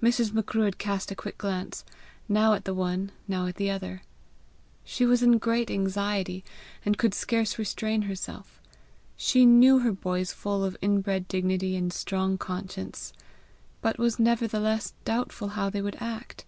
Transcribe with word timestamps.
Mrs. 0.00 0.32
Macruadh 0.32 0.78
cast 0.78 1.10
a 1.10 1.16
quick 1.16 1.36
glance, 1.36 1.84
now 2.28 2.52
at 2.52 2.64
the 2.64 2.72
one, 2.72 3.10
now 3.26 3.46
at 3.48 3.56
the 3.56 3.70
other. 3.72 4.02
She 4.84 5.04
was 5.04 5.20
in 5.20 5.38
great 5.38 5.68
anxiety, 5.68 6.44
and 6.84 6.96
could 6.96 7.12
scarce 7.12 7.58
restrain 7.58 8.02
herself. 8.02 8.60
She 9.16 9.44
knew 9.44 9.80
her 9.80 9.90
boys 9.90 10.32
full 10.32 10.62
of 10.62 10.76
inbred 10.80 11.26
dignity 11.26 11.74
and 11.74 11.92
strong 11.92 12.38
conscience, 12.38 13.12
but 13.82 13.98
was 13.98 14.20
nevertheless 14.20 14.94
doubtful 15.04 15.48
how 15.48 15.70
they 15.70 15.82
would 15.82 15.96
act. 15.98 16.44